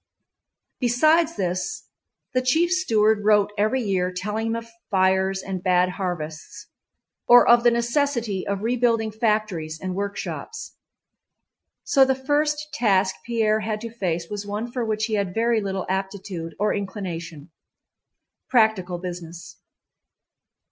Besides 0.79 1.35
this 1.35 1.85
the 2.33 2.41
chief 2.41 2.71
steward 2.71 3.23
wrote 3.23 3.53
every 3.55 3.83
year 3.83 4.11
telling 4.11 4.47
him 4.47 4.55
of 4.55 4.67
fires 4.89 5.43
and 5.43 5.61
bad 5.61 5.89
harvests, 5.89 6.65
or 7.27 7.47
of 7.47 7.61
the 7.63 7.69
necessity 7.69 8.47
of 8.47 8.63
rebuilding 8.63 9.11
factories 9.11 9.79
and 9.79 9.93
workshops. 9.93 10.73
So 11.83 12.03
the 12.03 12.15
first 12.15 12.73
task 12.73 13.17
Pierre 13.23 13.59
had 13.59 13.79
to 13.81 13.91
face 13.93 14.27
was 14.27 14.43
one 14.43 14.71
for 14.71 14.83
which 14.83 15.05
he 15.05 15.13
had 15.13 15.35
very 15.35 15.61
little 15.61 15.85
aptitude 15.87 16.55
or 16.57 16.73
inclination—practical 16.73 18.97
business. 18.97 19.57